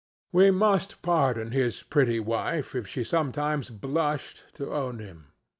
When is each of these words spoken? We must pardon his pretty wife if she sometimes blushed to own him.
We 0.31 0.49
must 0.49 1.03
pardon 1.03 1.51
his 1.51 1.83
pretty 1.83 2.19
wife 2.19 2.73
if 2.73 2.87
she 2.87 3.03
sometimes 3.03 3.69
blushed 3.69 4.45
to 4.55 4.73
own 4.73 4.97
him. 4.97 5.27